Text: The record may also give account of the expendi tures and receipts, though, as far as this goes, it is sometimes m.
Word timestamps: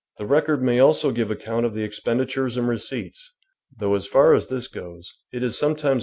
The 0.17 0.25
record 0.25 0.63
may 0.63 0.79
also 0.79 1.11
give 1.11 1.29
account 1.29 1.63
of 1.63 1.75
the 1.75 1.87
expendi 1.87 2.23
tures 2.25 2.57
and 2.57 2.67
receipts, 2.67 3.33
though, 3.77 3.93
as 3.93 4.07
far 4.07 4.33
as 4.33 4.47
this 4.47 4.67
goes, 4.67 5.15
it 5.31 5.43
is 5.43 5.59
sometimes 5.59 5.97
m. 5.99 5.99